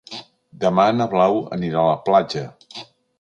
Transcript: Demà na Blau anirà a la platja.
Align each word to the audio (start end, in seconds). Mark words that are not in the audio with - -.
Demà 0.63 0.85
na 0.95 1.05
Blau 1.11 1.37
anirà 1.57 1.83
a 1.83 1.91
la 1.91 1.99
platja. 2.09 2.43